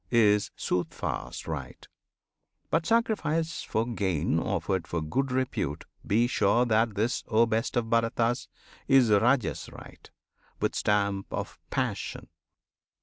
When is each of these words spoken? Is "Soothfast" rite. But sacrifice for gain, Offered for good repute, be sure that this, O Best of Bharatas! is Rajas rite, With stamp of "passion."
Is 0.09 0.49
"Soothfast" 0.57 1.45
rite. 1.45 1.87
But 2.71 2.87
sacrifice 2.87 3.61
for 3.61 3.85
gain, 3.85 4.39
Offered 4.39 4.87
for 4.87 4.99
good 4.99 5.31
repute, 5.31 5.85
be 6.03 6.25
sure 6.25 6.65
that 6.65 6.95
this, 6.95 7.23
O 7.27 7.45
Best 7.45 7.77
of 7.77 7.91
Bharatas! 7.91 8.47
is 8.87 9.11
Rajas 9.11 9.69
rite, 9.71 10.09
With 10.59 10.73
stamp 10.73 11.31
of 11.31 11.59
"passion." 11.69 12.29